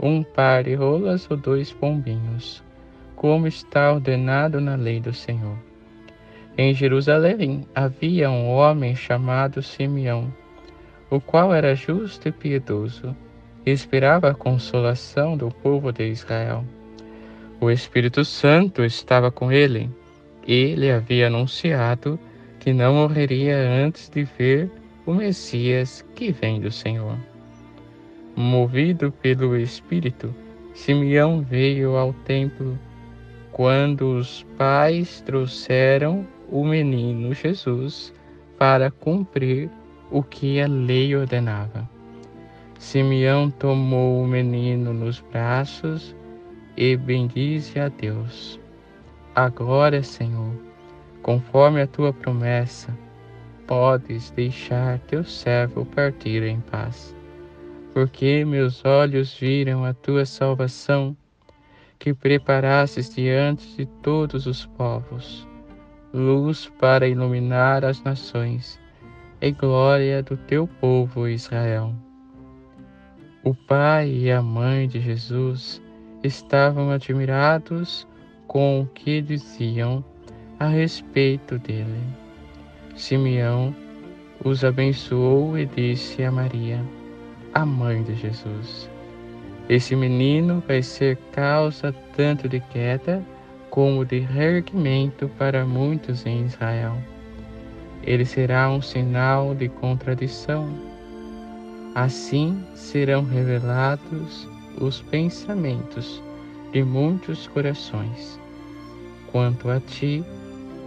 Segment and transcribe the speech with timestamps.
[0.00, 2.62] um par de rolas ou dois pombinhos,
[3.14, 5.56] como está ordenado na lei do Senhor.
[6.58, 10.32] Em Jerusalém havia um homem chamado Simeão,
[11.10, 13.14] o qual era justo e piedoso,
[13.64, 16.64] e esperava a consolação do povo de Israel.
[17.60, 19.90] O Espírito Santo estava com ele,
[20.46, 22.18] e lhe havia anunciado
[22.60, 24.70] que não morreria antes de ver
[25.04, 27.16] o Messias que vem do Senhor.
[28.38, 30.34] Movido pelo Espírito,
[30.74, 32.78] Simeão veio ao templo
[33.50, 38.12] quando os pais trouxeram o menino Jesus
[38.58, 39.70] para cumprir
[40.10, 41.88] o que a lei ordenava.
[42.78, 46.14] Simeão tomou o menino nos braços
[46.76, 48.60] e bendize a Deus.
[49.34, 50.52] Agora, Senhor,
[51.22, 52.94] conforme a tua promessa,
[53.66, 57.16] podes deixar teu servo partir em paz
[57.96, 61.16] porque meus olhos viram a tua salvação,
[61.98, 65.48] que preparastes diante de todos os povos,
[66.12, 68.78] luz para iluminar as nações
[69.40, 71.94] e glória do teu povo Israel.
[73.42, 75.80] O pai e a mãe de Jesus
[76.22, 78.06] estavam admirados
[78.46, 80.04] com o que diziam
[80.60, 82.02] a respeito dele.
[82.94, 83.74] Simeão
[84.44, 86.84] os abençoou e disse a Maria:
[87.56, 88.86] a mãe de Jesus.
[89.66, 93.24] Esse menino vai ser causa tanto de queda
[93.70, 96.98] como de reerguimento para muitos em Israel.
[98.02, 100.68] Ele será um sinal de contradição.
[101.94, 104.46] Assim serão revelados
[104.78, 106.22] os pensamentos
[106.72, 108.38] de muitos corações.
[109.32, 110.22] Quanto a ti,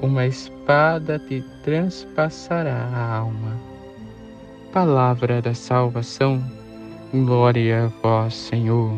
[0.03, 3.57] uma espada te transpassará a alma.
[4.71, 6.58] Palavra da salvação
[7.11, 8.95] Glória a vós, Senhor.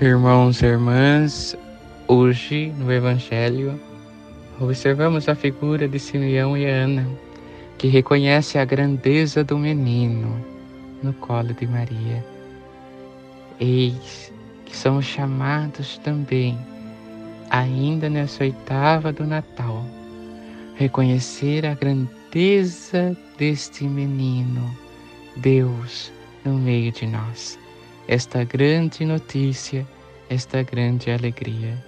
[0.00, 1.58] Irmãos e irmãs,
[2.06, 3.80] hoje no Evangelho
[4.60, 7.04] observamos a figura de Simeão e Ana,
[7.78, 10.36] que reconhece a grandeza do menino
[11.02, 12.24] no colo de Maria.
[13.58, 14.32] Eis
[14.64, 16.56] que somos chamados também,
[17.50, 19.84] ainda nessa oitava do Natal,
[20.76, 24.72] reconhecer a grandeza deste menino,
[25.38, 26.12] Deus
[26.44, 27.58] no meio de nós.
[28.08, 29.86] Esta grande notícia,
[30.28, 31.82] esta grande alegria.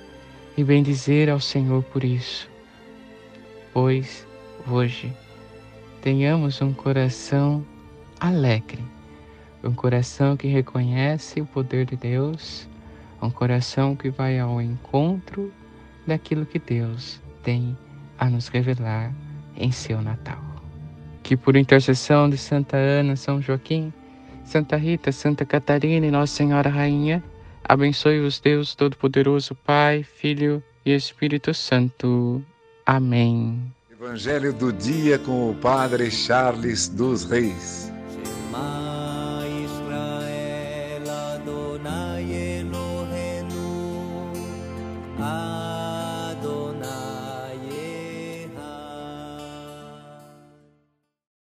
[0.57, 2.49] E bendizer ao Senhor por isso,
[3.73, 4.25] pois
[4.69, 5.13] hoje
[6.01, 7.67] tenhamos um coração
[8.21, 8.85] alegre,
[9.65, 12.69] um coração que reconhece o poder de Deus,
[13.21, 15.53] um coração que vai ao encontro
[16.07, 17.77] daquilo que Deus tem
[18.19, 19.13] a nos revelar
[19.57, 20.43] em seu Natal.
[21.23, 23.93] Que por intercessão de Santa Ana, São Joaquim,
[24.45, 27.23] Santa Rita, Santa Catarina e Nossa Senhora Rainha,
[27.65, 32.43] abençoe-vos Deus Todo-Poderoso, Pai, Filho e Espírito Santo.
[32.87, 33.61] Amém.
[33.91, 37.91] Evangelho do dia com o Padre Charles dos Reis.
[39.65, 41.03] Israel
[41.35, 43.65] Adonai Eloheinu.